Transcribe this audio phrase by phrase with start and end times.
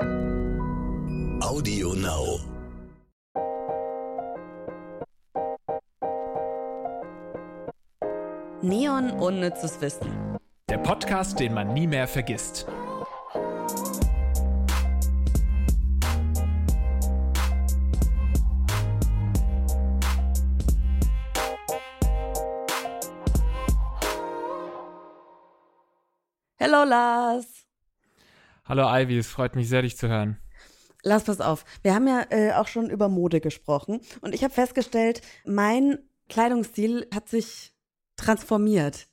[0.00, 2.40] Audio Now.
[8.62, 10.38] Neon unnützes Wissen.
[10.68, 12.66] Der Podcast, den man nie mehr vergisst.
[26.58, 27.53] Hallo Lars.
[28.66, 30.38] Hallo Ivy, es freut mich sehr, dich zu hören.
[31.02, 31.66] Lars, pass auf.
[31.82, 35.98] Wir haben ja äh, auch schon über Mode gesprochen und ich habe festgestellt, mein
[36.30, 37.74] Kleidungsstil hat sich
[38.16, 39.06] transformiert.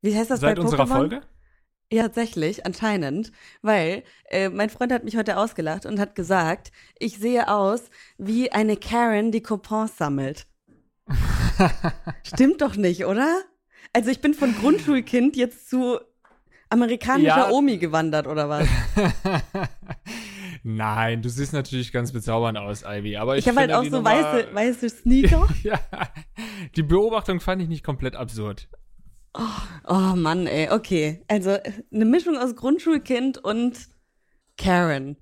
[0.00, 0.96] Wie heißt das Seit bei unserer Pokémon?
[0.96, 1.20] Folge?
[1.92, 3.30] Ja, tatsächlich, anscheinend,
[3.60, 8.52] weil äh, mein Freund hat mich heute ausgelacht und hat gesagt, ich sehe aus wie
[8.52, 10.46] eine Karen, die Coupons sammelt.
[12.22, 13.42] Stimmt doch nicht, oder?
[13.92, 16.00] Also ich bin von Grundschulkind jetzt zu
[16.74, 17.50] amerikanischer Ja.
[17.50, 18.68] Omi gewandert, oder was?
[20.62, 23.16] Nein, du siehst natürlich ganz bezaubernd aus, Ivy.
[23.16, 25.48] Aber ich, Ich habe halt auch so Nummer- weiße, weiße Sneaker.
[25.62, 25.78] ja,
[26.74, 28.68] die Beobachtung fand ich nicht komplett absurd.
[29.86, 31.22] Oh Mann, ey, okay.
[31.28, 33.78] Also äh, eine Mischung aus Grundschulkind und
[34.56, 35.16] Karen.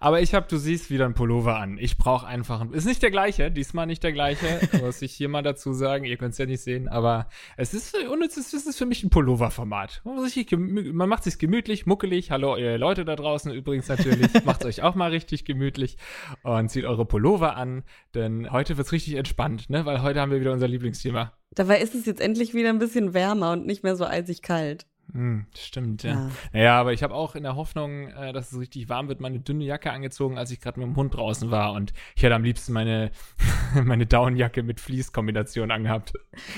[0.00, 1.78] Aber ich habe, du siehst wieder einen Pullover an.
[1.78, 2.72] Ich brauche einfach einen.
[2.72, 6.04] Ist nicht der gleiche, diesmal nicht der gleiche, muss ich hier mal dazu sagen.
[6.04, 9.10] Ihr könnt es ja nicht sehen, aber es ist unnützes Wissen ist für mich ein
[9.10, 10.02] Pulloverformat.
[10.04, 12.30] Man, man macht sich gemütlich, muckelig.
[12.30, 14.32] Hallo, ihr Leute da draußen übrigens natürlich.
[14.44, 15.96] macht euch auch mal richtig gemütlich
[16.42, 17.84] und zieht eure Pullover an,
[18.14, 19.86] denn heute wird's richtig entspannt, ne?
[19.86, 21.32] Weil heute haben wir wieder unser Lieblingsthema.
[21.54, 24.86] Dabei ist es jetzt endlich wieder ein bisschen wärmer und nicht mehr so eisig kalt.
[25.12, 26.12] Hm, stimmt, ja.
[26.12, 26.30] Ja.
[26.52, 29.40] Naja, aber ich habe auch in der Hoffnung, äh, dass es richtig warm wird, meine
[29.40, 31.72] dünne Jacke angezogen, als ich gerade mit dem Hund draußen war.
[31.74, 33.10] Und ich hätte am liebsten meine,
[33.84, 36.14] meine Downjacke mit Fließkombination angehabt.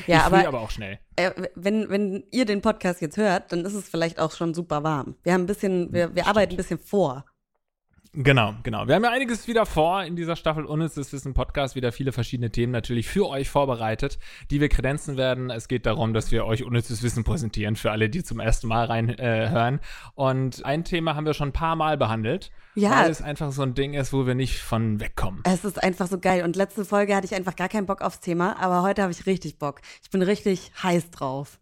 [0.07, 0.99] Ja, ich aber, aber auch schnell.
[1.17, 4.83] äh, wenn, wenn ihr den Podcast jetzt hört, dann ist es vielleicht auch schon super
[4.85, 5.17] warm.
[5.23, 7.25] Wir haben ein bisschen, wir, wir arbeiten ein bisschen vor.
[8.17, 8.87] Genau, genau.
[8.87, 12.51] Wir haben ja einiges wieder vor in dieser Staffel Unnützes Wissen Podcast, wieder viele verschiedene
[12.51, 14.21] Themen natürlich für euch vorbereitet,
[14.53, 15.51] die wir kredenzen werden.
[15.51, 18.85] Es geht darum, dass wir euch unnützes Wissen präsentieren für alle, die zum ersten Mal
[18.85, 19.79] reinhören.
[19.79, 20.13] Äh.
[20.15, 23.03] Und ein Thema haben wir schon ein paar Mal behandelt, Ja.
[23.03, 25.41] weil es einfach so ein Ding ist, wo wir nicht von wegkommen.
[25.45, 26.45] Es ist einfach so geil.
[26.45, 29.27] Und letzte Folge hatte ich einfach gar keinen Bock aufs Thema, aber heute habe ich
[29.27, 29.81] richtig Bock.
[30.05, 31.59] Ich bin richtig heiß drauf.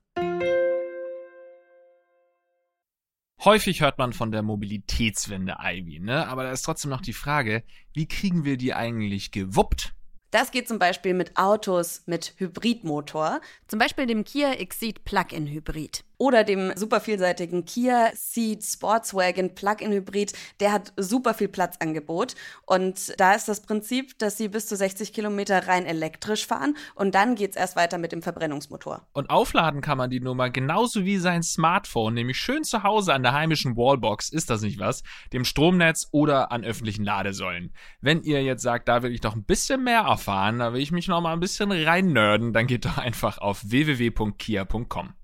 [3.45, 6.29] Häufig hört man von der Mobilitätswende, Ivy, ne?
[6.29, 9.95] Aber da ist trotzdem noch die Frage, wie kriegen wir die eigentlich gewuppt?
[10.31, 16.05] Das geht zum Beispiel mit Autos mit Hybridmotor, zum Beispiel dem Kia Exceed Plug-in Hybrid.
[16.23, 20.33] Oder dem super vielseitigen Kia Ceed Sportswagen Plug-in Hybrid.
[20.61, 22.37] Der hat super viel Platzangebot.
[22.65, 26.77] Und da ist das Prinzip, dass sie bis zu 60 Kilometer rein elektrisch fahren.
[26.95, 29.05] Und dann geht's erst weiter mit dem Verbrennungsmotor.
[29.13, 33.25] Und aufladen kann man die Nummer genauso wie sein Smartphone, nämlich schön zu Hause an
[33.25, 35.03] der heimischen Wallbox, ist das nicht was,
[35.33, 37.75] dem Stromnetz oder an öffentlichen Ladesäulen.
[38.01, 40.93] Wenn ihr jetzt sagt, da will ich doch ein bisschen mehr erfahren, da will ich
[40.93, 45.15] mich noch mal ein bisschen rein nerden, dann geht doch einfach auf www.kia.com.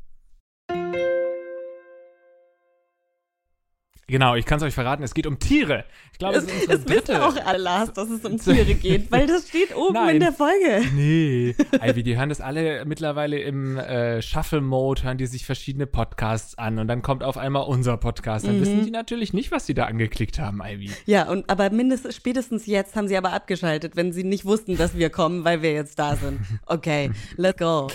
[4.10, 5.84] Genau, ich kann es euch verraten, es geht um Tiere.
[6.12, 7.24] Ich glaube, Es, es ist unsere es wissen dritte.
[7.26, 10.14] auch alle, Lars, dass es um Tiere geht, weil das steht oben Nein.
[10.14, 10.82] in der Folge.
[10.94, 11.54] Nee,
[11.86, 16.78] Ivy, die hören das alle mittlerweile im äh, Shuffle-Mode, hören die sich verschiedene Podcasts an
[16.78, 18.46] und dann kommt auf einmal unser Podcast.
[18.46, 20.90] Dann wissen die natürlich nicht, was sie da angeklickt haben, Ivy.
[21.04, 24.96] Ja, und aber mindestens spätestens jetzt haben sie aber abgeschaltet, wenn sie nicht wussten, dass
[24.96, 26.40] wir kommen, weil wir jetzt da sind.
[26.64, 27.88] Okay, let's go.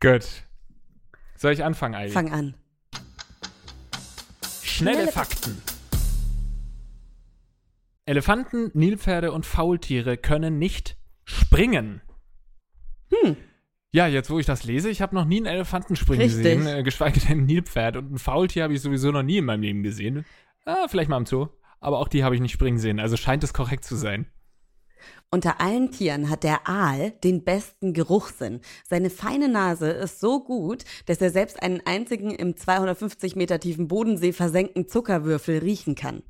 [0.00, 0.24] Gut.
[1.36, 2.10] Soll ich anfangen, Ivy?
[2.12, 2.54] Fang an.
[4.76, 5.56] Schnelle Fakten.
[8.04, 12.02] Elefanten, Nilpferde und Faultiere können nicht springen.
[13.10, 13.36] Hm.
[13.92, 16.42] Ja, jetzt wo ich das lese, ich habe noch nie einen Elefanten springen Richtig.
[16.42, 17.96] gesehen, äh, geschweige denn ein Nilpferd.
[17.96, 20.26] Und ein Faultier habe ich sowieso noch nie in meinem Leben gesehen.
[20.66, 21.48] Ah, vielleicht mal im Zoo.
[21.80, 23.00] Aber auch die habe ich nicht springen sehen.
[23.00, 24.26] Also scheint es korrekt zu sein.
[25.30, 28.60] Unter allen Tieren hat der Aal den besten Geruchssinn.
[28.88, 33.88] Seine feine Nase ist so gut, dass er selbst einen einzigen im 250 Meter tiefen
[33.88, 36.22] Bodensee versenkten Zuckerwürfel riechen kann.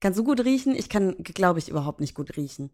[0.00, 0.74] Kannst du gut riechen?
[0.74, 2.70] Ich kann, glaube ich, überhaupt nicht gut riechen.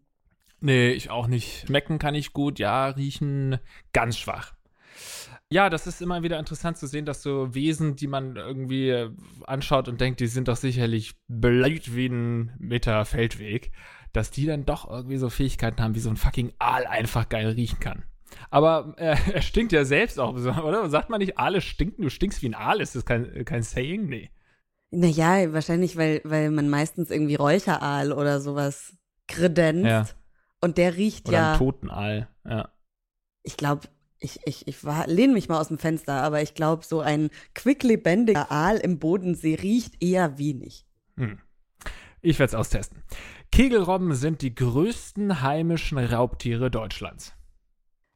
[0.59, 1.67] Nee, ich auch nicht.
[1.67, 3.57] Schmecken kann ich gut, ja, riechen
[3.93, 4.53] ganz schwach.
[5.49, 9.09] Ja, das ist immer wieder interessant zu sehen, dass so Wesen, die man irgendwie
[9.45, 13.71] anschaut und denkt, die sind doch sicherlich blöd wie ein Meter Feldweg,
[14.13, 17.49] dass die dann doch irgendwie so Fähigkeiten haben, wie so ein fucking Aal einfach geil
[17.49, 18.03] riechen kann.
[18.49, 20.89] Aber äh, er stinkt ja selbst auch, oder?
[20.89, 24.07] Sagt man nicht, Aale stinken, du stinkst wie ein Aal, ist das kein, kein Saying?
[24.07, 24.29] Nee.
[24.91, 28.97] Naja, wahrscheinlich, weil, weil man meistens irgendwie Räucheraal oder sowas
[29.27, 29.85] kredenzt.
[29.85, 30.05] Ja.
[30.59, 31.51] Und der riecht Oder ja.
[31.53, 32.69] ein Totenaal, ja.
[33.43, 33.87] Ich glaube,
[34.19, 37.29] ich, ich, ich war- lehne mich mal aus dem Fenster, aber ich glaube, so ein
[37.55, 40.85] quicklebendiger Aal im Bodensee riecht eher wenig.
[41.17, 41.39] Hm.
[42.21, 43.01] Ich werde es austesten.
[43.51, 47.33] Kegelrobben sind die größten heimischen Raubtiere Deutschlands.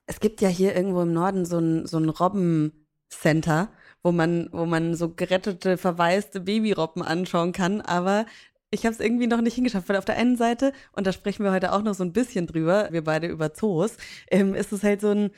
[0.07, 3.69] Es gibt ja hier irgendwo im Norden so ein, so ein Robbencenter,
[4.01, 8.25] wo man, wo man so gerettete, verwaiste Babyrobben anschauen kann, aber
[8.71, 11.43] ich habe es irgendwie noch nicht hingeschafft, weil auf der einen Seite, und da sprechen
[11.43, 13.97] wir heute auch noch so ein bisschen drüber, wir beide über Zoos,
[14.31, 15.31] ähm, ist es halt so ein,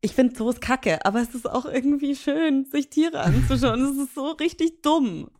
[0.00, 3.84] ich finde Zoos kacke, aber es ist auch irgendwie schön, sich Tiere anzuschauen.
[3.84, 5.30] es ist so richtig dumm.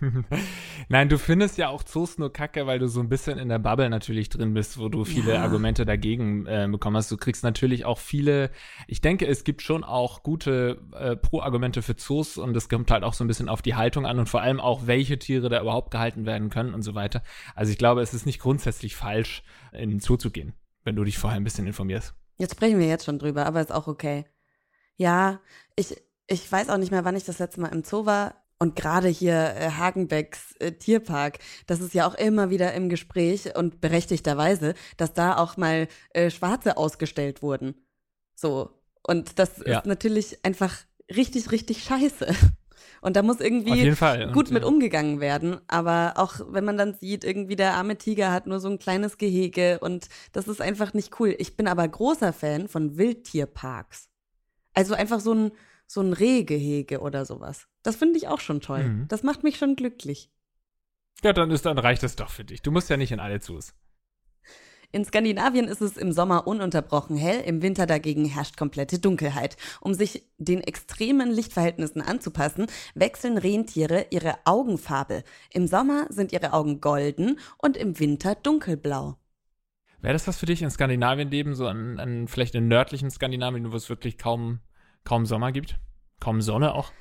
[0.88, 3.58] Nein, du findest ja auch Zoos nur kacke, weil du so ein bisschen in der
[3.58, 5.42] Bubble natürlich drin bist, wo du viele ja.
[5.42, 7.10] Argumente dagegen äh, bekommen hast.
[7.10, 8.50] Du kriegst natürlich auch viele,
[8.86, 13.04] ich denke, es gibt schon auch gute äh, Pro-Argumente für Zoos und es kommt halt
[13.04, 15.60] auch so ein bisschen auf die Haltung an und vor allem auch, welche Tiere da
[15.60, 17.22] überhaupt gehalten werden können und so weiter.
[17.54, 19.42] Also ich glaube, es ist nicht grundsätzlich falsch,
[19.72, 20.54] in den Zoo zu gehen,
[20.84, 22.14] wenn du dich vorher ein bisschen informierst.
[22.38, 24.26] Jetzt sprechen wir jetzt schon drüber, aber ist auch okay.
[24.96, 25.40] Ja,
[25.74, 25.96] ich,
[26.26, 28.45] ich weiß auch nicht mehr, wann ich das letzte Mal im Zoo war.
[28.58, 33.54] Und gerade hier äh, Hagenbecks äh, Tierpark, das ist ja auch immer wieder im Gespräch
[33.54, 37.74] und berechtigterweise, dass da auch mal äh, Schwarze ausgestellt wurden.
[38.34, 38.70] So.
[39.06, 39.78] Und das ja.
[39.78, 40.74] ist natürlich einfach
[41.14, 42.26] richtig, richtig scheiße.
[43.02, 43.94] Und da muss irgendwie
[44.32, 45.60] gut mit umgegangen werden.
[45.68, 49.18] Aber auch wenn man dann sieht, irgendwie der arme Tiger hat nur so ein kleines
[49.18, 51.34] Gehege und das ist einfach nicht cool.
[51.38, 54.08] Ich bin aber großer Fan von Wildtierparks.
[54.74, 55.52] Also einfach so ein,
[55.86, 57.68] so ein Rehgehege oder sowas.
[57.82, 58.84] Das finde ich auch schon toll.
[58.84, 59.08] Mhm.
[59.08, 60.30] Das macht mich schon glücklich.
[61.22, 62.62] Ja, dann ist dann reicht es doch für dich.
[62.62, 63.74] Du musst ja nicht in alle Zoos.
[64.92, 69.56] In Skandinavien ist es im Sommer ununterbrochen hell, im Winter dagegen herrscht komplette Dunkelheit.
[69.80, 75.24] Um sich den extremen Lichtverhältnissen anzupassen, wechseln Rentiere ihre Augenfarbe.
[75.52, 79.16] Im Sommer sind ihre Augen golden und im Winter dunkelblau.
[80.00, 83.72] Wäre das was für dich in Skandinavien leben, so an, an vielleicht in nördlichen Skandinavien,
[83.72, 84.60] wo es wirklich kaum,
[85.06, 85.78] kaum Sommer gibt?
[86.20, 86.92] Kaum Sonne auch?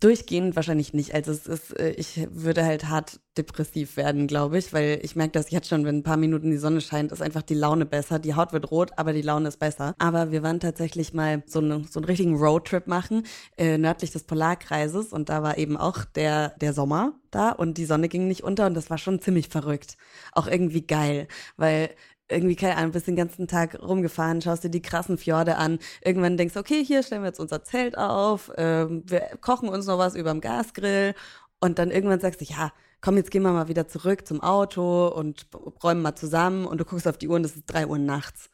[0.00, 1.14] Durchgehend wahrscheinlich nicht.
[1.14, 5.32] Also es ist, äh, ich würde halt hart depressiv werden, glaube ich, weil ich merke
[5.32, 8.18] das jetzt schon, wenn ein paar Minuten die Sonne scheint, ist einfach die Laune besser.
[8.18, 9.94] Die Haut wird rot, aber die Laune ist besser.
[9.98, 13.24] Aber wir waren tatsächlich mal so, eine, so einen richtigen Roadtrip machen,
[13.58, 17.86] äh, nördlich des Polarkreises und da war eben auch der, der Sommer da und die
[17.86, 19.96] Sonne ging nicht unter und das war schon ziemlich verrückt.
[20.32, 21.90] Auch irgendwie geil, weil
[22.32, 25.78] irgendwie, keine Ahnung, bist den ganzen Tag rumgefahren, schaust dir die krassen Fjorde an.
[26.04, 29.86] Irgendwann denkst du, okay, hier stellen wir jetzt unser Zelt auf, ähm, wir kochen uns
[29.86, 31.14] noch was überm Gasgrill
[31.60, 35.08] und dann irgendwann sagst du, ja, komm, jetzt gehen wir mal wieder zurück zum Auto
[35.08, 35.46] und
[35.82, 38.48] räumen mal zusammen und du guckst auf die Uhr und es ist drei Uhr nachts.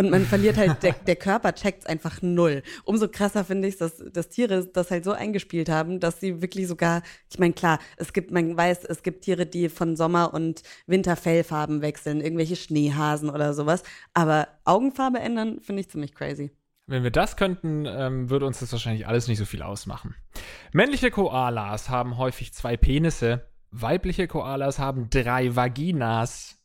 [0.00, 2.62] Und man verliert halt, der, der Körper checkt einfach null.
[2.84, 6.68] Umso krasser finde ich, dass, dass Tiere das halt so eingespielt haben, dass sie wirklich
[6.68, 10.62] sogar, ich meine, klar, es gibt, man weiß, es gibt Tiere, die von Sommer- und
[10.86, 13.82] Winterfellfarben wechseln, irgendwelche Schneehasen oder sowas.
[14.14, 16.50] Aber Augenfarbe ändern, finde ich ziemlich crazy.
[16.86, 20.14] Wenn wir das könnten, ähm, würde uns das wahrscheinlich alles nicht so viel ausmachen.
[20.72, 23.50] Männliche Koalas haben häufig zwei Penisse.
[23.70, 26.56] Weibliche Koalas haben drei Vaginas.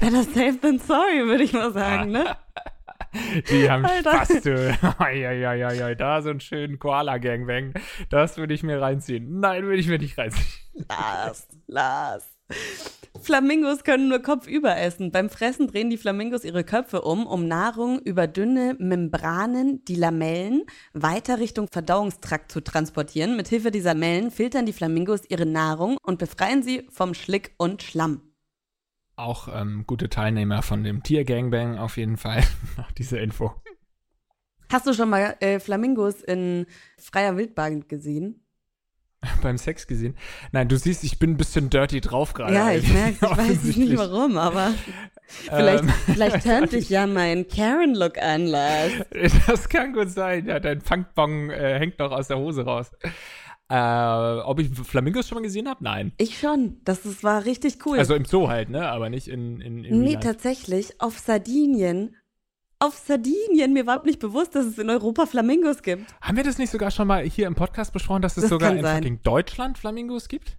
[0.00, 2.36] Better safe than sorry, würde ich mal sagen, ne?
[3.50, 4.24] Die haben Alter.
[4.24, 4.78] Spaß, du.
[4.98, 7.74] Eieieiei, da so einen schönen Koala-Gangbang.
[8.10, 9.40] Das würde ich mir reinziehen.
[9.40, 10.46] Nein, würde ich mir nicht reinziehen.
[10.88, 12.26] Lars, Lars.
[13.20, 15.10] Flamingos können nur kopfüber essen.
[15.10, 20.64] Beim Fressen drehen die Flamingos ihre Köpfe um, um Nahrung über dünne Membranen, die Lamellen,
[20.92, 23.36] weiter Richtung Verdauungstrakt zu transportieren.
[23.36, 28.22] Mithilfe dieser Lamellen filtern die Flamingos ihre Nahrung und befreien sie vom Schlick und Schlamm
[29.18, 32.44] auch ähm, gute Teilnehmer von dem Tier-Gangbang auf jeden Fall
[32.76, 33.54] nach dieser Info.
[34.70, 36.66] Hast du schon mal äh, Flamingos in
[36.98, 38.44] freier Wildbahn gesehen?
[39.42, 40.16] Beim Sex gesehen?
[40.52, 42.54] Nein, du siehst, ich bin ein bisschen dirty drauf gerade.
[42.54, 44.74] Ja, ich merke, ich weiß nicht warum, aber
[45.26, 48.92] vielleicht, ähm, vielleicht tönt dich ja mein Karen-Look an, Lars.
[49.46, 52.92] Das kann gut sein, ja, dein Funkbong äh, hängt noch aus der Hose raus.
[53.70, 55.84] Äh, ob ich Flamingos schon mal gesehen habe?
[55.84, 56.12] Nein.
[56.16, 56.80] Ich schon.
[56.84, 57.98] Das, das war richtig cool.
[57.98, 58.88] Also im Zoo halt, ne?
[58.88, 59.60] Aber nicht in.
[59.60, 61.00] in, in nee, tatsächlich.
[61.00, 62.16] Auf Sardinien.
[62.78, 63.74] Auf Sardinien.
[63.74, 66.06] Mir war nicht bewusst, dass es in Europa Flamingos gibt.
[66.22, 68.74] Haben wir das nicht sogar schon mal hier im Podcast besprochen, dass es das sogar
[68.74, 70.56] in fucking Deutschland Flamingos gibt?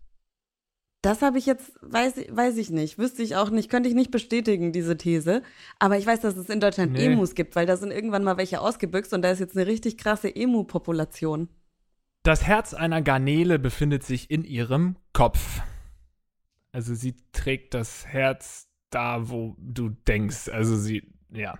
[1.01, 4.11] Das habe ich jetzt, weiß, weiß ich nicht, wüsste ich auch nicht, könnte ich nicht
[4.11, 5.43] bestätigen, diese These.
[5.79, 7.05] Aber ich weiß, dass es in Deutschland nee.
[7.05, 9.97] Emus gibt, weil da sind irgendwann mal welche ausgebüxt und da ist jetzt eine richtig
[9.97, 11.47] krasse Emu-Population.
[12.23, 15.61] Das Herz einer Garnele befindet sich in ihrem Kopf.
[16.71, 20.49] Also sie trägt das Herz da, wo du denkst.
[20.49, 21.57] Also sie, ja.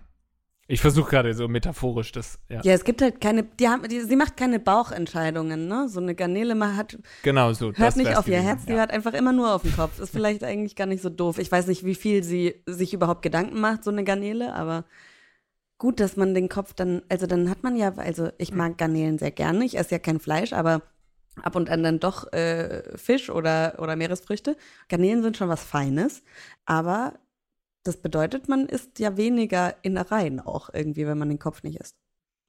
[0.72, 2.62] Ich versuche gerade so metaphorisch das, ja.
[2.62, 5.90] Ja, es gibt halt keine, die haben, die, sie macht keine Bauchentscheidungen, ne?
[5.90, 8.74] So eine Garnele man hat, genau so, hört nicht auf ihr Herz, ja.
[8.74, 9.98] die hört einfach immer nur auf den Kopf.
[10.00, 11.40] Ist vielleicht eigentlich gar nicht so doof.
[11.40, 14.86] Ich weiß nicht, wie viel sie sich überhaupt Gedanken macht, so eine Garnele, aber
[15.80, 19.18] gut, dass man den Kopf dann, also dann hat man ja, also ich mag Garnelen
[19.18, 20.84] sehr gerne, ich esse ja kein Fleisch, aber
[21.42, 24.58] ab und an dann doch äh, Fisch oder, oder Meeresfrüchte.
[24.90, 26.22] Garnelen sind schon was Feines,
[26.66, 27.18] aber
[27.84, 31.96] das bedeutet, man isst ja weniger Innereien auch irgendwie, wenn man den Kopf nicht isst.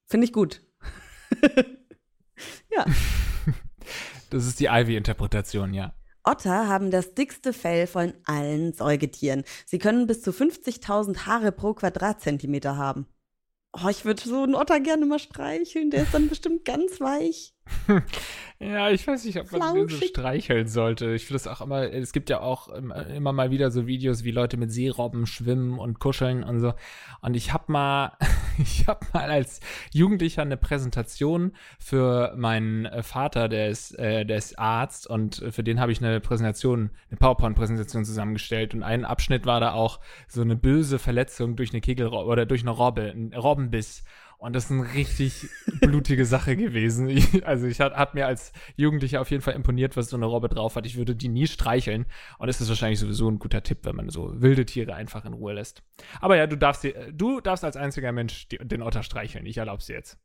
[0.05, 0.61] Finde ich gut.
[2.69, 2.85] ja.
[4.29, 5.93] Das ist die Ivy-Interpretation, ja.
[6.23, 9.43] Otter haben das dickste Fell von allen Säugetieren.
[9.65, 13.07] Sie können bis zu 50.000 Haare pro Quadratzentimeter haben.
[13.73, 15.91] Oh, ich würde so einen Otter gerne mal streicheln.
[15.91, 17.53] Der ist dann bestimmt ganz weich.
[18.59, 21.13] Ja, ich weiß nicht, ob man den so streicheln sollte.
[21.13, 24.31] Ich finde es auch immer, es gibt ja auch immer mal wieder so Videos, wie
[24.31, 26.73] Leute mit Seerobben schwimmen und kuscheln und so.
[27.21, 28.13] Und ich habe mal,
[28.59, 29.61] ich habe mal als
[29.93, 35.79] Jugendlicher eine Präsentation für meinen Vater, der ist, äh, der ist Arzt und für den
[35.79, 40.55] habe ich eine Präsentation, eine PowerPoint-Präsentation zusammengestellt und ein Abschnitt war da auch so eine
[40.55, 44.03] böse Verletzung durch eine Kegel oder durch eine Robbe, ein Robbenbiss.
[44.41, 45.49] Und das ist eine richtig
[45.81, 47.07] blutige Sache gewesen.
[47.07, 50.25] Ich, also ich hat, hat mir als Jugendlicher auf jeden Fall imponiert, was so eine
[50.25, 50.87] Robbe drauf hat.
[50.87, 52.07] Ich würde die nie streicheln.
[52.39, 55.33] Und es ist wahrscheinlich sowieso ein guter Tipp, wenn man so wilde Tiere einfach in
[55.33, 55.83] Ruhe lässt.
[56.21, 59.45] Aber ja, du darfst, du darfst als einziger Mensch die, den Otter streicheln.
[59.45, 60.17] Ich erlaub's dir jetzt.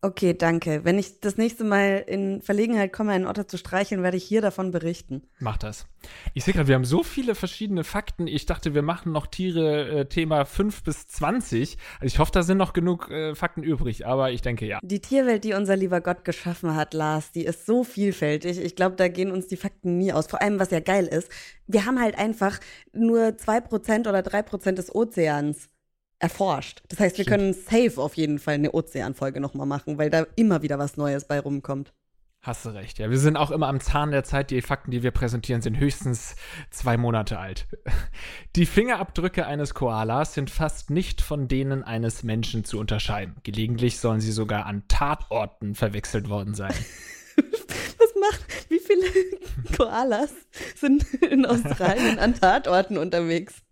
[0.00, 0.84] Okay, danke.
[0.84, 4.40] Wenn ich das nächste Mal in Verlegenheit komme, einen Otter zu streicheln, werde ich hier
[4.40, 5.22] davon berichten.
[5.40, 5.88] Mach das.
[6.34, 8.28] Ich sehe gerade, wir haben so viele verschiedene Fakten.
[8.28, 11.78] Ich dachte, wir machen noch Tiere äh, Thema 5 bis 20.
[11.94, 14.78] Also ich hoffe, da sind noch genug äh, Fakten übrig, aber ich denke ja.
[14.84, 18.60] Die Tierwelt, die unser lieber Gott geschaffen hat, Lars, die ist so vielfältig.
[18.60, 20.28] Ich glaube, da gehen uns die Fakten nie aus.
[20.28, 21.28] Vor allem, was ja geil ist,
[21.66, 22.60] wir haben halt einfach
[22.92, 25.70] nur 2% oder 3% des Ozeans
[26.18, 26.82] erforscht.
[26.88, 30.62] Das heißt, wir können safe auf jeden Fall eine Ozeanfolge nochmal machen, weil da immer
[30.62, 31.92] wieder was Neues bei rumkommt.
[32.40, 33.10] Hast du recht, ja.
[33.10, 34.50] Wir sind auch immer am Zahn der Zeit.
[34.50, 36.36] Die Fakten, die wir präsentieren, sind höchstens
[36.70, 37.66] zwei Monate alt.
[38.56, 43.36] Die Fingerabdrücke eines Koalas sind fast nicht von denen eines Menschen zu unterscheiden.
[43.42, 46.72] Gelegentlich sollen sie sogar an Tatorten verwechselt worden sein.
[47.36, 49.04] Was macht, wie viele
[49.76, 50.32] Koalas
[50.76, 53.62] sind in Australien an Tatorten unterwegs?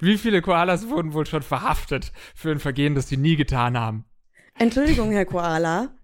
[0.00, 4.04] Wie viele Koalas wurden wohl schon verhaftet für ein Vergehen, das sie nie getan haben?
[4.58, 5.94] Entschuldigung, Herr Koala.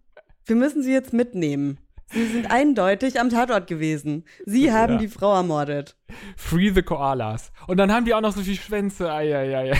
[0.46, 1.78] Wir müssen Sie jetzt mitnehmen.
[2.10, 4.24] Sie sind eindeutig am Tatort gewesen.
[4.46, 4.98] Sie haben ja.
[4.98, 5.94] die Frau ermordet.
[6.36, 7.52] Free the Koalas.
[7.66, 9.12] Und dann haben die auch noch so viel Schwänze.
[9.12, 9.76] Eieiei.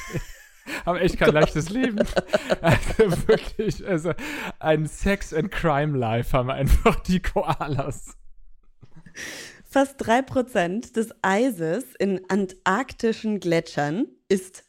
[0.86, 2.00] haben echt kein oh leichtes Leben.
[2.60, 4.12] Also wirklich, also
[4.58, 8.16] ein Sex and Crime Life haben einfach die Koalas.
[9.72, 14.64] Fast drei Prozent des Eises in antarktischen Gletschern ist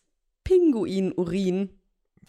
[0.46, 1.72] Pinguinurin.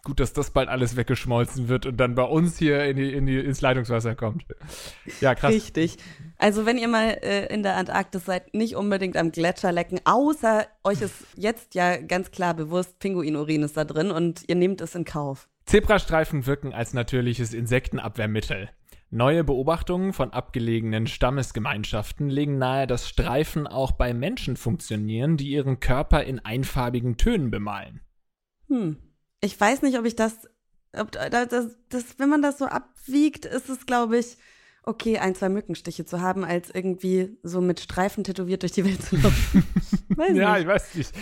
[0.03, 3.27] Gut, dass das bald alles weggeschmolzen wird und dann bei uns hier in die, in
[3.27, 4.45] die, ins Leitungswasser kommt.
[5.21, 5.53] Ja, krass.
[5.53, 5.99] Richtig.
[6.37, 10.67] Also, wenn ihr mal äh, in der Antarktis seid, nicht unbedingt am Gletscher lecken, außer
[10.83, 14.97] euch ist jetzt ja ganz klar bewusst, Pinguinurin ist da drin und ihr nehmt es
[14.97, 15.49] in Kauf.
[15.67, 18.69] Zebrastreifen wirken als natürliches Insektenabwehrmittel.
[19.15, 25.79] Neue Beobachtungen von abgelegenen Stammesgemeinschaften legen nahe, dass Streifen auch bei Menschen funktionieren, die ihren
[25.79, 28.01] Körper in einfarbigen Tönen bemalen.
[28.67, 28.97] Hm.
[29.41, 30.49] Ich weiß nicht, ob ich das,
[30.93, 34.37] ob das, das wenn man das so abwiegt, ist es, glaube ich,
[34.83, 39.01] okay, ein, zwei Mückenstiche zu haben, als irgendwie so mit Streifen tätowiert durch die Welt
[39.01, 39.65] zu laufen.
[40.35, 40.63] ja, nicht.
[40.63, 41.13] ich weiß nicht.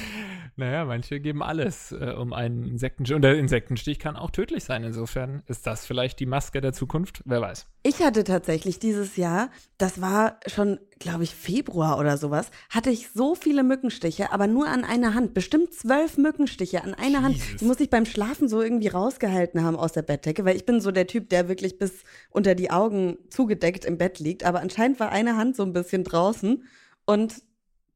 [0.62, 3.16] Naja, manche geben alles äh, um einen Insektenstich.
[3.16, 4.84] Und der Insektenstich kann auch tödlich sein.
[4.84, 7.20] Insofern ist das vielleicht die Maske der Zukunft.
[7.24, 7.66] Wer weiß.
[7.82, 13.10] Ich hatte tatsächlich dieses Jahr, das war schon, glaube ich, Februar oder sowas, hatte ich
[13.10, 15.34] so viele Mückenstiche, aber nur an einer Hand.
[15.34, 17.48] Bestimmt zwölf Mückenstiche an einer Jesus.
[17.48, 17.60] Hand.
[17.60, 20.80] Die muss ich beim Schlafen so irgendwie rausgehalten haben aus der Bettdecke, weil ich bin
[20.80, 24.44] so der Typ, der wirklich bis unter die Augen zugedeckt im Bett liegt.
[24.44, 26.62] Aber anscheinend war eine Hand so ein bisschen draußen
[27.04, 27.42] und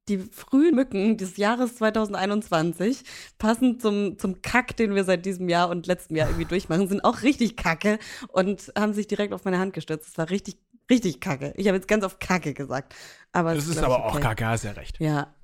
[0.09, 3.03] die frühen Mücken des Jahres 2021,
[3.39, 7.05] passend zum, zum Kack, den wir seit diesem Jahr und letztem Jahr irgendwie durchmachen, sind
[7.05, 7.99] auch richtig kacke
[8.29, 10.09] und haben sich direkt auf meine Hand gestürzt.
[10.09, 10.59] Das war richtig,
[10.89, 11.53] richtig kacke.
[11.57, 12.95] Ich habe jetzt ganz oft kacke gesagt.
[13.33, 14.19] Aber das ist aber okay.
[14.19, 15.01] auch kacke, hast ja recht.
[15.01, 15.35] Ja.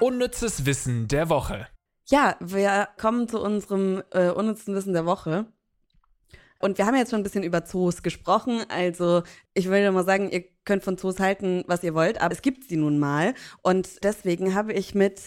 [0.00, 1.66] Unnützes Wissen der Woche.
[2.06, 5.46] Ja, wir kommen zu unserem äh, unnützen Wissen der Woche.
[6.60, 8.64] Und wir haben jetzt schon ein bisschen über Zoos gesprochen.
[8.68, 9.22] Also
[9.54, 12.64] ich will mal sagen, ihr könnt von Zoos halten, was ihr wollt, aber es gibt
[12.64, 13.34] sie nun mal.
[13.62, 15.20] Und deswegen habe ich mit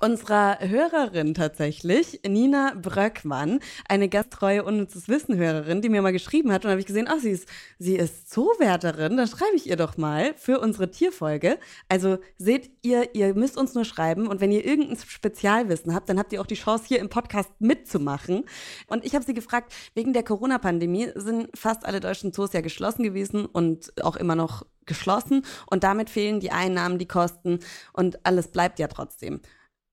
[0.00, 6.70] unserer Hörerin tatsächlich, Nina Bröckmann, eine gasttreue unnützes Wissen-Hörerin, die mir mal geschrieben hat und
[6.70, 10.34] habe ich gesehen, ach, sie ist, sie ist Zoowärterin, da schreibe ich ihr doch mal
[10.36, 11.58] für unsere Tierfolge.
[11.88, 16.18] Also seht ihr, ihr müsst uns nur schreiben und wenn ihr irgendein Spezialwissen habt, dann
[16.18, 18.44] habt ihr auch die Chance, hier im Podcast mitzumachen.
[18.86, 23.02] Und ich habe sie gefragt, wegen der Corona-Pandemie sind fast alle deutschen Zoos ja geschlossen
[23.02, 27.60] gewesen und auch immer noch geschlossen und damit fehlen die Einnahmen, die Kosten
[27.92, 29.40] und alles bleibt ja trotzdem.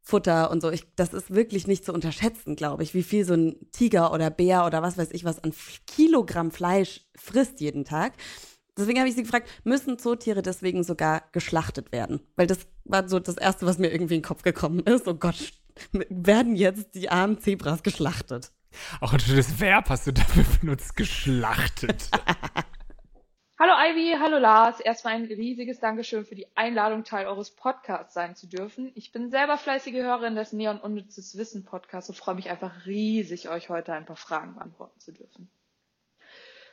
[0.07, 0.69] Futter und so.
[0.69, 4.29] Ich, das ist wirklich nicht zu unterschätzen, glaube ich, wie viel so ein Tiger oder
[4.29, 5.51] Bär oder was weiß ich was an
[5.87, 8.13] Kilogramm Fleisch frisst jeden Tag.
[8.77, 12.19] Deswegen habe ich sie gefragt, müssen Zootiere deswegen sogar geschlachtet werden?
[12.35, 15.07] Weil das war so das Erste, was mir irgendwie in den Kopf gekommen ist.
[15.07, 15.53] Oh Gott,
[15.91, 18.51] werden jetzt die armen Zebras geschlachtet?
[19.01, 22.11] Auch ein schönes Verb hast du dafür benutzt, geschlachtet.
[23.57, 24.79] hallo Ivy, hallo Lars.
[24.79, 28.91] Erstmal ein riesiges Dankeschön für die Einladung, Teil eures Podcasts sein zu dürfen.
[28.95, 33.49] Ich bin selber fleißige Hörerin des Neon Unnützes Wissen Podcasts und freue mich einfach riesig,
[33.49, 35.49] euch heute ein paar Fragen beantworten zu dürfen.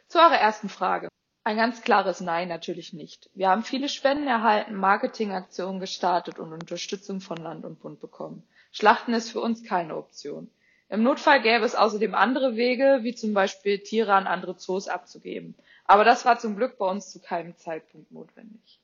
[0.09, 1.09] Zu eurer ersten Frage.
[1.45, 3.31] Ein ganz klares Nein natürlich nicht.
[3.35, 8.47] Wir haben viele Spenden erhalten, Marketingaktionen gestartet und Unterstützung von Land und Bund bekommen.
[8.71, 10.51] Schlachten ist für uns keine Option.
[10.93, 15.55] Im Notfall gäbe es außerdem andere Wege, wie zum Beispiel Tiere an andere Zoos abzugeben.
[15.87, 18.79] Aber das war zum Glück bei uns zu keinem Zeitpunkt notwendig.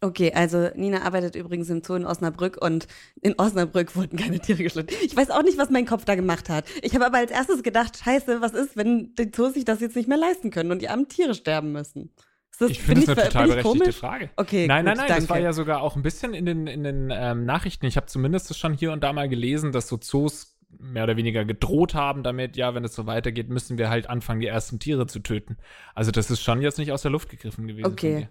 [0.00, 2.86] Okay, also Nina arbeitet übrigens im Zoo in Osnabrück und
[3.20, 4.96] in Osnabrück wurden keine Tiere geschlachtet.
[5.02, 6.66] Ich weiß auch nicht, was mein Kopf da gemacht hat.
[6.82, 9.96] Ich habe aber als erstes gedacht, scheiße, was ist, wenn die Zoos sich das jetzt
[9.96, 12.14] nicht mehr leisten können und die armen Tiere sterben müssen?
[12.60, 13.96] Das, ich finde das eine total berechtigte komisch?
[13.96, 14.30] Frage.
[14.36, 15.22] Okay, nein, gut, nein, nein, danke.
[15.22, 17.86] das war ja sogar auch ein bisschen in den, in den ähm, Nachrichten.
[17.86, 21.44] Ich habe zumindest schon hier und da mal gelesen, dass so Zoos mehr oder weniger
[21.44, 25.06] gedroht haben damit, ja, wenn es so weitergeht, müssen wir halt anfangen, die ersten Tiere
[25.06, 25.56] zu töten.
[25.94, 27.90] Also das ist schon jetzt nicht aus der Luft gegriffen gewesen.
[27.90, 28.28] Okay.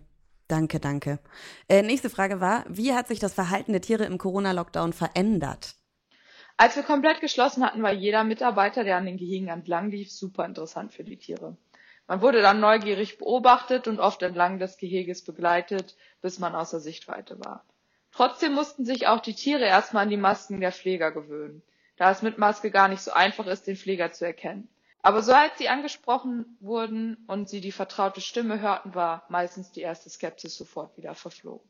[0.47, 1.19] Danke, danke.
[1.67, 5.75] Äh, nächste Frage war, wie hat sich das Verhalten der Tiere im Corona-Lockdown verändert?
[6.55, 10.45] Als wir komplett geschlossen hatten, war jeder Mitarbeiter, der an den Gehegen entlang lief, super
[10.45, 11.57] interessant für die Tiere.
[12.07, 17.37] Man wurde dann neugierig beobachtet und oft entlang des Geheges begleitet, bis man außer Sichtweite
[17.43, 17.65] war.
[18.11, 21.61] Trotzdem mussten sich auch die Tiere erstmal an die Masken der Pfleger gewöhnen,
[21.97, 24.69] da es mit Maske gar nicht so einfach ist, den Pfleger zu erkennen.
[25.01, 30.09] Aber sobald sie angesprochen wurden und sie die vertraute Stimme hörten, war meistens die erste
[30.09, 31.67] Skepsis sofort wieder verflogen.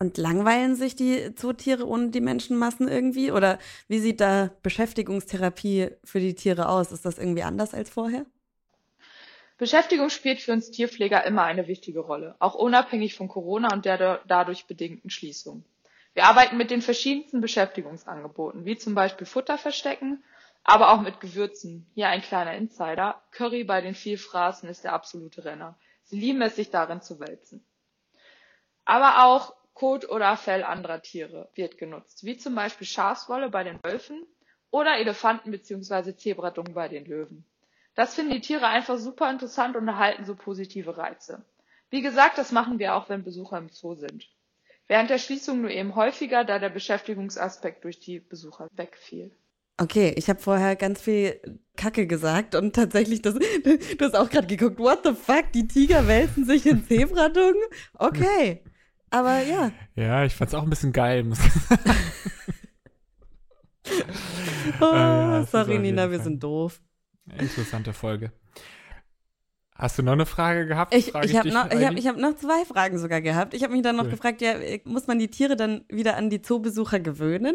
[0.00, 3.32] Und langweilen sich die Zootiere ohne die Menschenmassen irgendwie?
[3.32, 3.58] Oder
[3.88, 6.92] wie sieht da Beschäftigungstherapie für die Tiere aus?
[6.92, 8.24] Ist das irgendwie anders als vorher?
[9.58, 14.20] Beschäftigung spielt für uns Tierpfleger immer eine wichtige Rolle, auch unabhängig von Corona und der
[14.28, 15.64] dadurch bedingten Schließung.
[16.18, 20.24] Wir arbeiten mit den verschiedensten Beschäftigungsangeboten, wie zum Beispiel Futter verstecken,
[20.64, 21.86] aber auch mit Gewürzen.
[21.94, 23.22] Hier ein kleiner Insider.
[23.30, 25.78] Curry bei den Vielfraßen ist der absolute Renner.
[26.02, 27.64] Sie lieben es, sich darin zu wälzen.
[28.84, 33.78] Aber auch Kot oder Fell anderer Tiere wird genutzt, wie zum Beispiel Schafswolle bei den
[33.84, 34.26] Wölfen
[34.72, 36.16] oder Elefanten bzw.
[36.16, 37.44] Zebradungen bei den Löwen.
[37.94, 41.44] Das finden die Tiere einfach super interessant und erhalten so positive Reize.
[41.90, 44.28] Wie gesagt, das machen wir auch, wenn Besucher im Zoo sind.
[44.88, 49.30] Während der Schließung nur eben häufiger, da der Beschäftigungsaspekt durch die Besucher wegfiel.
[49.76, 51.40] Okay, ich habe vorher ganz viel
[51.76, 56.08] Kacke gesagt und tatsächlich, das, du hast auch gerade geguckt, what the fuck, die Tiger
[56.08, 57.62] wälzen sich in Zebradungen?
[57.94, 58.64] Okay,
[59.10, 59.70] aber ja.
[59.94, 61.82] Ja, ich fand's auch ein bisschen geil, muss ich sagen.
[64.80, 66.80] oh, ja, sorry, Nina, wir sind doof.
[67.38, 68.32] Interessante Folge.
[69.78, 70.92] Hast du noch eine Frage gehabt?
[70.92, 73.54] Ich, ich habe noch, hab, hab noch zwei Fragen sogar gehabt.
[73.54, 74.10] Ich habe mich dann noch cool.
[74.10, 77.54] gefragt, ja, muss man die Tiere dann wieder an die Zoobesucher gewöhnen?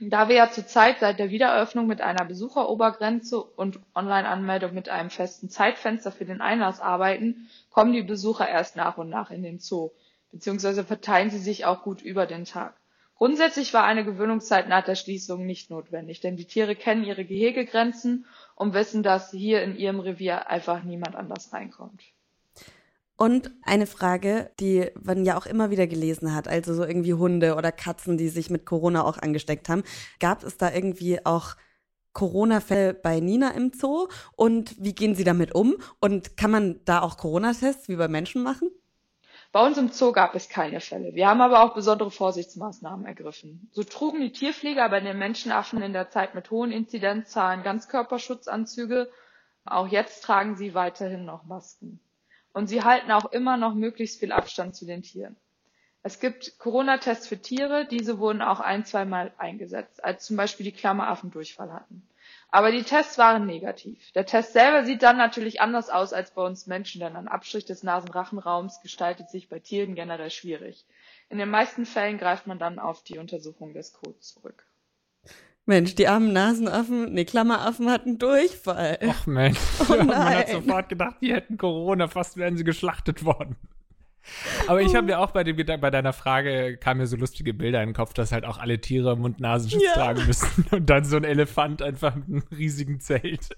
[0.00, 5.50] Da wir ja zurzeit seit der Wiedereröffnung mit einer Besucherobergrenze und Online-Anmeldung mit einem festen
[5.50, 9.90] Zeitfenster für den Einlass arbeiten, kommen die Besucher erst nach und nach in den Zoo,
[10.32, 12.74] beziehungsweise verteilen sie sich auch gut über den Tag.
[13.16, 18.26] Grundsätzlich war eine Gewöhnungszeit nach der Schließung nicht notwendig, denn die Tiere kennen ihre Gehegegrenzen
[18.56, 22.02] und wissen, dass hier in ihrem Revier einfach niemand anders reinkommt.
[23.16, 27.54] Und eine Frage, die man ja auch immer wieder gelesen hat, also so irgendwie Hunde
[27.54, 29.84] oder Katzen, die sich mit Corona auch angesteckt haben.
[30.18, 31.54] Gab es da irgendwie auch
[32.12, 34.08] Corona-Fälle bei Nina im Zoo?
[34.34, 35.76] Und wie gehen Sie damit um?
[36.00, 38.68] Und kann man da auch Corona-Tests wie bei Menschen machen?
[39.54, 41.14] Bei uns im Zoo gab es keine Fälle.
[41.14, 43.68] Wir haben aber auch besondere Vorsichtsmaßnahmen ergriffen.
[43.70, 49.08] So trugen die Tierpfleger bei den Menschenaffen in der Zeit mit hohen Inzidenzzahlen Ganzkörperschutzanzüge.
[49.64, 52.00] Auch jetzt tragen sie weiterhin noch Masken.
[52.52, 55.36] Und sie halten auch immer noch möglichst viel Abstand zu den Tieren.
[56.02, 60.72] Es gibt Corona-Tests für Tiere, diese wurden auch ein, zweimal eingesetzt, als zum Beispiel die
[60.72, 62.02] Klammeraffen Durchfall hatten.
[62.54, 64.12] Aber die Tests waren negativ.
[64.12, 67.64] Der Test selber sieht dann natürlich anders aus als bei uns Menschen, denn ein Abstrich
[67.64, 70.86] des Nasenrachenraums gestaltet sich bei Tieren generell schwierig.
[71.28, 74.68] In den meisten Fällen greift man dann auf die Untersuchung des Codes zurück.
[75.66, 79.00] Mensch, die armen Nasenaffen, nee, Klammeraffen hatten Durchfall.
[79.04, 83.56] Ach Mensch, oh man hat sofort gedacht, die hätten Corona, fast wären sie geschlachtet worden.
[84.66, 87.54] Aber ich habe mir auch bei dem Gedanken, bei deiner Frage kamen mir so lustige
[87.54, 89.92] Bilder in den Kopf, dass halt auch alle Tiere Mund-Nasenschutz Ja.
[89.92, 90.66] tragen müssen.
[90.70, 93.48] Und dann so ein Elefant einfach mit einem riesigen Zelt.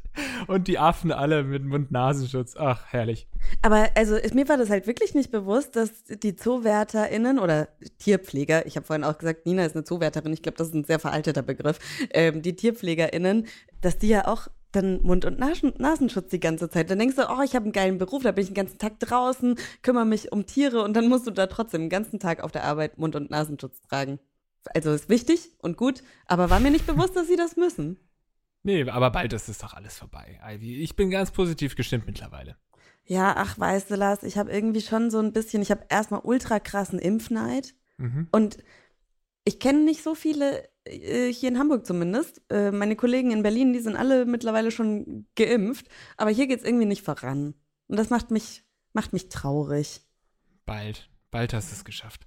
[0.47, 2.57] Und die Affen alle mit Mund-Nasenschutz.
[2.57, 3.27] Ach, herrlich.
[3.63, 8.77] Aber also mir war das halt wirklich nicht bewusst, dass die ZoowärterInnen oder Tierpfleger, ich
[8.77, 11.43] habe vorhin auch gesagt, Nina ist eine Zoowärterin, ich glaube, das ist ein sehr veralteter
[11.43, 11.79] Begriff,
[12.11, 13.47] ähm, die TierpflegerInnen,
[13.81, 16.91] dass die ja auch dann Mund- und Nasen Nasenschutz die ganze Zeit.
[16.91, 19.01] Dann denkst du, oh, ich habe einen geilen Beruf, da bin ich den ganzen Tag
[19.01, 22.53] draußen, kümmere mich um Tiere und dann musst du da trotzdem den ganzen Tag auf
[22.53, 24.19] der Arbeit Mund- und Nasenschutz tragen.
[24.75, 27.99] Also ist wichtig und gut, aber war mir nicht bewusst, dass sie das müssen.
[28.63, 30.83] Nee, aber bald ist es doch alles vorbei, Ivy.
[30.83, 32.57] Ich bin ganz positiv gestimmt mittlerweile.
[33.05, 36.21] Ja, ach, weißt du, Lars, ich habe irgendwie schon so ein bisschen, ich habe erstmal
[36.25, 37.75] ultra krassen Impfneid.
[37.99, 38.27] Mhm.
[38.33, 38.59] Und
[39.45, 42.43] ich kenne nicht so viele, hier in Hamburg zumindest.
[42.51, 46.87] Äh, meine Kollegen in Berlin, die sind alle mittlerweile schon geimpft, aber hier geht's irgendwie
[46.87, 47.55] nicht voran.
[47.89, 50.01] Und das macht mich, macht mich traurig.
[50.65, 51.09] Bald.
[51.33, 52.25] Bald hast du es geschafft.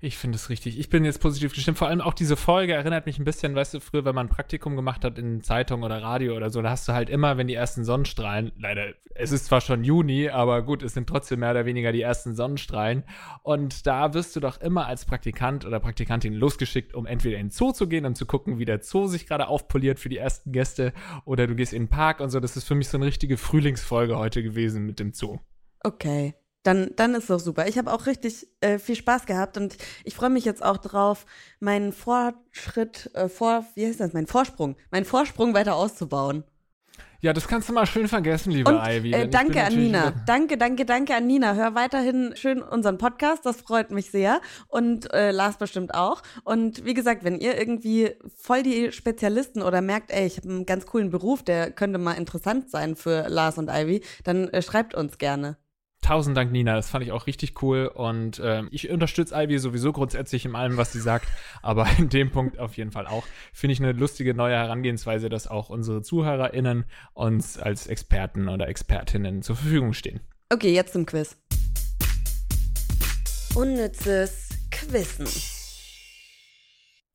[0.00, 0.78] Ich finde es richtig.
[0.78, 1.78] Ich bin jetzt positiv gestimmt.
[1.78, 4.30] Vor allem auch diese Folge erinnert mich ein bisschen, weißt du, früher, wenn man ein
[4.30, 7.46] Praktikum gemacht hat in Zeitung oder Radio oder so, da hast du halt immer, wenn
[7.46, 11.52] die ersten Sonnenstrahlen, leider, es ist zwar schon Juni, aber gut, es sind trotzdem mehr
[11.52, 13.04] oder weniger die ersten Sonnenstrahlen.
[13.44, 17.52] Und da wirst du doch immer als Praktikant oder Praktikantin losgeschickt, um entweder in den
[17.52, 20.50] Zoo zu gehen und zu gucken, wie der Zoo sich gerade aufpoliert für die ersten
[20.50, 20.92] Gäste,
[21.24, 22.40] oder du gehst in den Park und so.
[22.40, 25.38] Das ist für mich so eine richtige Frühlingsfolge heute gewesen mit dem Zoo.
[25.82, 26.34] Okay.
[26.62, 27.66] Dann, dann ist doch super.
[27.68, 31.24] Ich habe auch richtig äh, viel Spaß gehabt und ich freue mich jetzt auch drauf,
[31.58, 36.44] meinen Fortschritt, äh, vor, wie heißt das, meinen Vorsprung, meinen Vorsprung weiter auszubauen.
[37.22, 39.12] Ja, das kannst du mal schön vergessen, liebe Und Ivy.
[39.12, 40.14] äh, danke an Nina.
[40.26, 41.52] Danke, danke, danke an Nina.
[41.52, 43.44] Hör weiterhin schön unseren Podcast.
[43.44, 44.40] Das freut mich sehr.
[44.68, 46.22] Und äh, Lars bestimmt auch.
[46.44, 50.66] Und wie gesagt, wenn ihr irgendwie voll die Spezialisten oder merkt, ey, ich habe einen
[50.66, 54.94] ganz coolen Beruf, der könnte mal interessant sein für Lars und Ivy, dann äh, schreibt
[54.94, 55.58] uns gerne.
[56.10, 56.74] Tausend Dank, Nina.
[56.74, 57.86] Das fand ich auch richtig cool.
[57.86, 61.28] Und ähm, ich unterstütze Ivy sowieso grundsätzlich in allem, was sie sagt.
[61.62, 63.22] Aber in dem Punkt auf jeden Fall auch.
[63.52, 69.42] Finde ich eine lustige neue Herangehensweise, dass auch unsere ZuhörerInnen uns als Experten oder Expertinnen
[69.42, 70.18] zur Verfügung stehen.
[70.52, 71.36] Okay, jetzt zum Quiz.
[73.54, 75.28] Unnützes Quissen.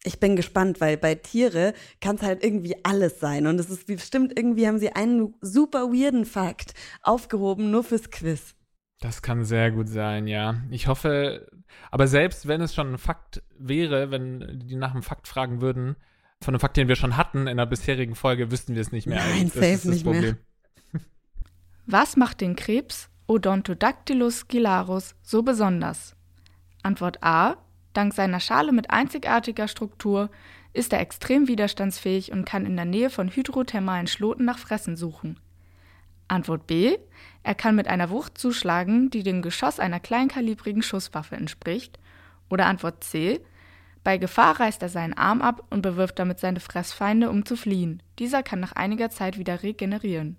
[0.05, 3.45] Ich bin gespannt, weil bei Tiere kann es halt irgendwie alles sein.
[3.45, 8.55] Und es ist bestimmt irgendwie, haben sie einen super weirden Fakt aufgehoben, nur fürs Quiz.
[8.99, 10.55] Das kann sehr gut sein, ja.
[10.69, 11.47] Ich hoffe,
[11.91, 15.95] aber selbst wenn es schon ein Fakt wäre, wenn die nach einem Fakt fragen würden,
[16.41, 19.07] von einem Fakt, den wir schon hatten in der bisherigen Folge, wüssten wir es nicht
[19.07, 19.17] mehr.
[19.17, 20.13] Nein, das safe ist das nicht mehr.
[20.13, 20.37] Problem.
[21.85, 26.15] Was macht den Krebs Odontodactylus gilarus so besonders?
[26.83, 27.57] Antwort A.
[27.93, 30.29] Dank seiner Schale mit einzigartiger Struktur
[30.73, 35.39] ist er extrem widerstandsfähig und kann in der Nähe von hydrothermalen Schloten nach Fressen suchen.
[36.27, 36.97] Antwort B.
[37.43, 41.99] Er kann mit einer Wucht zuschlagen, die dem Geschoss einer kleinkalibrigen Schusswaffe entspricht.
[42.49, 43.41] Oder Antwort C.
[44.03, 48.03] Bei Gefahr reißt er seinen Arm ab und bewirft damit seine Fressfeinde, um zu fliehen.
[48.19, 50.37] Dieser kann nach einiger Zeit wieder regenerieren.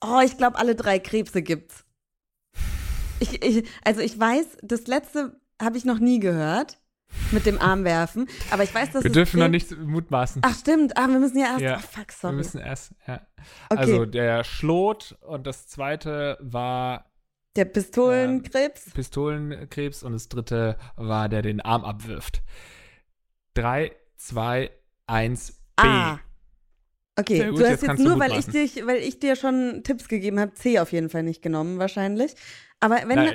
[0.00, 1.84] Oh, ich glaube, alle drei Krebse gibt's.
[3.20, 6.81] Ich, ich, also ich weiß, das letzte habe ich noch nie gehört
[7.30, 10.42] mit dem Armwerfen, aber ich weiß, dass Wir dürfen noch nicht mutmaßen.
[10.44, 11.60] Ach stimmt, ah, wir müssen ja erst.
[11.60, 12.34] Ja, oh, fuck, Wir sorry.
[12.36, 13.20] müssen erst, ja.
[13.70, 13.80] Okay.
[13.80, 17.10] Also der Schlot und das zweite war
[17.56, 18.90] Der Pistolenkrebs.
[18.94, 22.42] Pistolenkrebs und das dritte war, der den Arm abwirft.
[23.54, 24.70] Drei, zwei,
[25.06, 25.82] eins, B.
[25.86, 26.20] Ah.
[27.16, 29.82] Okay, gut, du jetzt hast jetzt du nur, weil ich, dich, weil ich dir schon
[29.84, 32.34] Tipps gegeben habe, C auf jeden Fall nicht genommen, wahrscheinlich.
[32.80, 33.32] Aber wenn, Na,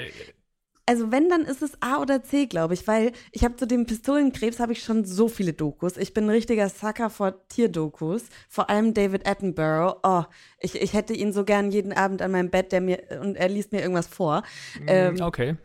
[0.87, 3.85] also wenn, dann ist es A oder C, glaube ich, weil ich habe zu dem
[3.85, 5.97] Pistolenkrebs habe ich schon so viele Dokus.
[5.97, 9.99] Ich bin ein richtiger Sucker vor Tierdokus, vor allem David Attenborough.
[10.03, 10.23] Oh,
[10.59, 13.49] ich, ich hätte ihn so gern jeden Abend an meinem Bett, der mir und er
[13.49, 14.43] liest mir irgendwas vor.
[14.87, 15.57] Ähm, okay.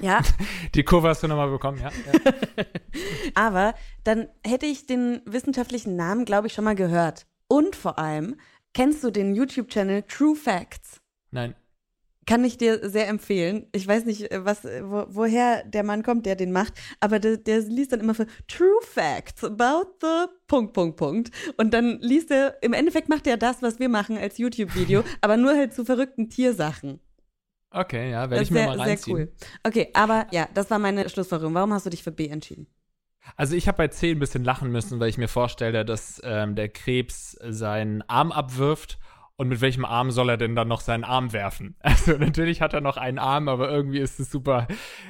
[0.00, 0.20] Ja,
[0.74, 1.90] Die Kurve hast du nochmal bekommen, ja.
[1.90, 2.64] ja.
[3.34, 7.26] aber dann hätte ich den wissenschaftlichen Namen, glaube ich, schon mal gehört.
[7.48, 8.36] Und vor allem,
[8.74, 11.00] kennst du den YouTube-Channel True Facts?
[11.30, 11.54] Nein.
[12.26, 13.66] Kann ich dir sehr empfehlen.
[13.72, 17.20] Ich weiß nicht, äh, was, äh, wo, woher der Mann kommt, der den macht, aber
[17.20, 21.30] der, der liest dann immer für True Facts about the Punkt, Punkt, Punkt.
[21.56, 25.36] Und dann liest er, im Endeffekt macht er das, was wir machen als YouTube-Video, aber
[25.36, 27.00] nur halt zu verrückten Tiersachen.
[27.70, 29.16] Okay, ja, werde ich mir sehr, mal sehr reinziehen.
[29.16, 29.32] cool.
[29.62, 31.54] Okay, aber ja, das war meine Schlussfolgerung.
[31.54, 32.66] Warum hast du dich für B entschieden?
[33.36, 36.54] Also ich habe bei C ein bisschen lachen müssen, weil ich mir vorstelle, dass ähm,
[36.54, 38.98] der Krebs seinen Arm abwirft
[39.36, 41.76] und mit welchem Arm soll er denn dann noch seinen Arm werfen?
[41.82, 44.66] Also natürlich hat er noch einen Arm, aber irgendwie ist es super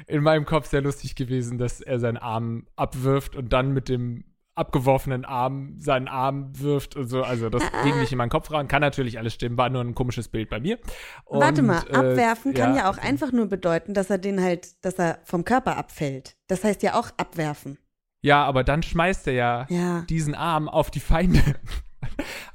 [0.06, 4.24] in meinem Kopf sehr lustig gewesen, dass er seinen Arm abwirft und dann mit dem
[4.54, 7.22] abgeworfenen Arm seinen Arm wirft und so.
[7.22, 7.82] Also das Ah.
[7.84, 8.68] ging nicht in meinen Kopf rein.
[8.68, 10.78] Kann natürlich alles stimmen, war nur ein komisches Bild bei mir.
[11.26, 14.82] Und, Warte mal, äh, abwerfen kann ja auch einfach nur bedeuten, dass er den halt,
[14.84, 16.36] dass er vom Körper abfällt.
[16.48, 17.76] Das heißt ja auch abwerfen.
[18.22, 20.00] Ja, aber dann schmeißt er ja, Ja.
[20.08, 21.42] diesen Arm auf die Feinde.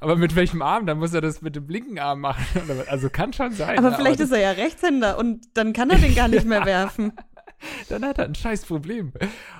[0.00, 0.86] Aber mit welchem Arm?
[0.86, 2.44] Dann muss er das mit dem linken Arm machen.
[2.88, 3.78] Also kann schon sein.
[3.78, 6.64] Aber vielleicht das- ist er ja Rechtshänder und dann kann er den gar nicht mehr
[6.66, 7.12] werfen.
[7.88, 9.12] Dann hat er ein scheiß Problem.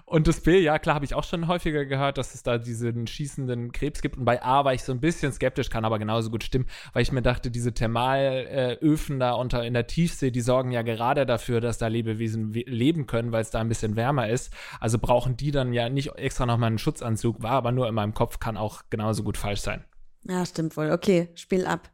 [0.05, 3.07] Und das B, ja klar, habe ich auch schon häufiger gehört, dass es da diesen
[3.07, 4.17] schießenden Krebs gibt.
[4.17, 7.03] Und bei A war ich so ein bisschen skeptisch, kann aber genauso gut stimmen, weil
[7.03, 11.61] ich mir dachte, diese Thermalöfen da unter in der Tiefsee, die sorgen ja gerade dafür,
[11.61, 14.53] dass da Lebewesen we- leben können, weil es da ein bisschen wärmer ist.
[14.81, 18.15] Also brauchen die dann ja nicht extra nochmal einen Schutzanzug, war aber nur in meinem
[18.15, 19.85] Kopf, kann auch genauso gut falsch sein.
[20.25, 20.91] Ja, stimmt wohl.
[20.91, 21.91] Okay, Spiel ab.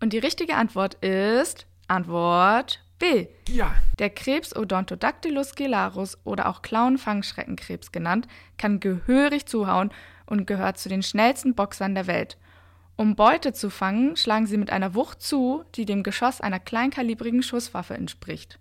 [0.00, 3.26] Und die richtige Antwort ist Antwort B.
[3.48, 3.74] Ja.
[3.98, 9.90] Der Krebs Odontodactylus gelarus oder auch Klauenfangschreckenkrebs genannt, kann gehörig zuhauen
[10.26, 12.38] und gehört zu den schnellsten Boxern der Welt.
[12.96, 17.42] Um Beute zu fangen, schlagen sie mit einer Wucht zu, die dem Geschoss einer kleinkalibrigen
[17.42, 18.58] Schusswaffe entspricht.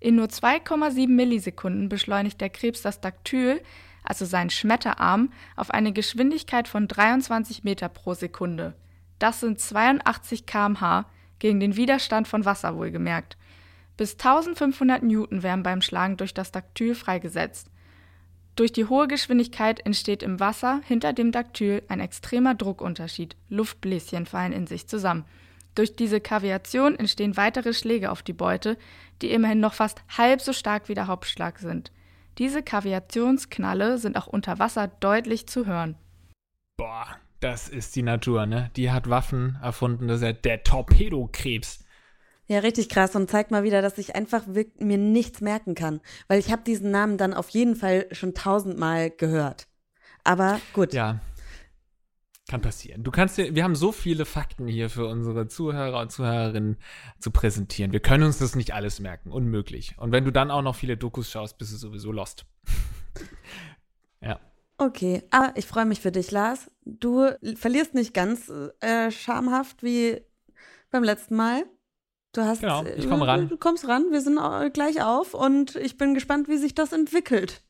[0.00, 3.62] In nur 2,7 Millisekunden beschleunigt der Krebs das Daktyl,
[4.02, 8.74] also seinen Schmetterarm, auf eine Geschwindigkeit von 23 Meter pro Sekunde.
[9.18, 11.06] Das sind 82 km/h
[11.38, 13.36] gegen den Widerstand von Wasser wohlgemerkt.
[13.96, 17.68] Bis 1500 Newton werden beim Schlagen durch das Daktyl freigesetzt.
[18.54, 23.36] Durch die hohe Geschwindigkeit entsteht im Wasser hinter dem Daktyl ein extremer Druckunterschied.
[23.48, 25.24] Luftbläschen fallen in sich zusammen.
[25.74, 28.76] Durch diese Kaviation entstehen weitere Schläge auf die Beute,
[29.22, 31.92] die immerhin noch fast halb so stark wie der Hauptschlag sind.
[32.38, 35.96] Diese Kaviationsknalle sind auch unter Wasser deutlich zu hören.
[36.76, 38.70] Boah, das ist die Natur, ne?
[38.76, 41.84] Die hat Waffen erfunden, das ist ja der Torpedokrebs.
[42.46, 46.00] Ja, richtig krass und zeigt mal wieder, dass ich einfach mir nichts merken kann.
[46.28, 49.68] Weil ich habe diesen Namen dann auf jeden Fall schon tausendmal gehört.
[50.24, 50.94] Aber gut.
[50.94, 51.20] Ja.
[52.48, 53.04] Kann passieren.
[53.04, 56.78] Du kannst dir, wir haben so viele Fakten hier für unsere Zuhörer und Zuhörerinnen
[57.18, 57.92] zu präsentieren.
[57.92, 59.30] Wir können uns das nicht alles merken.
[59.30, 59.98] Unmöglich.
[59.98, 62.46] Und wenn du dann auch noch viele Dokus schaust, bist du sowieso lost.
[64.22, 64.40] ja.
[64.78, 66.70] Okay, aber ich freue mich für dich, Lars.
[66.84, 70.20] Du verlierst nicht ganz äh, schamhaft wie
[70.90, 71.64] beim letzten Mal.
[72.32, 72.60] Du hast.
[72.60, 73.48] Genau, ich äh, komm ran.
[73.48, 76.92] Du kommst ran, wir sind äh, gleich auf und ich bin gespannt, wie sich das
[76.92, 77.62] entwickelt.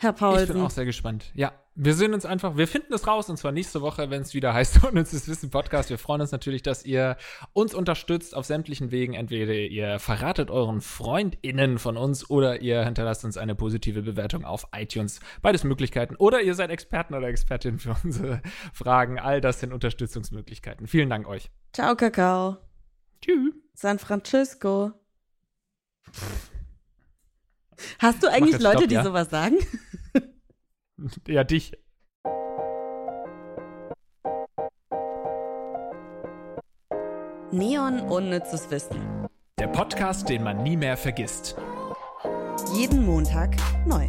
[0.00, 1.32] Herr Ich bin auch sehr gespannt.
[1.34, 4.32] Ja, wir sehen uns einfach, wir finden es raus und zwar nächste Woche, wenn es
[4.32, 5.90] wieder heißt das Wissen Podcast.
[5.90, 7.16] Wir freuen uns natürlich, dass ihr
[7.52, 9.14] uns unterstützt auf sämtlichen Wegen.
[9.14, 14.68] Entweder ihr verratet euren FreundInnen von uns oder ihr hinterlasst uns eine positive Bewertung auf
[14.72, 15.18] iTunes.
[15.42, 16.14] Beides Möglichkeiten.
[16.14, 18.40] Oder ihr seid Experten oder Expertinnen für unsere
[18.72, 19.18] Fragen.
[19.18, 20.86] All das sind Unterstützungsmöglichkeiten.
[20.86, 21.50] Vielen Dank euch.
[21.72, 22.58] Ciao, Kakao.
[23.20, 23.52] Tschüss.
[23.74, 24.92] San Francisco.
[27.98, 29.04] Hast du eigentlich Leute, Stopp, die ja?
[29.04, 29.56] sowas sagen?
[31.28, 31.72] Ja, dich.
[37.50, 39.26] Neon unnützes Wissen.
[39.58, 41.56] Der Podcast, den man nie mehr vergisst.
[42.74, 43.56] Jeden Montag
[43.86, 44.06] neu.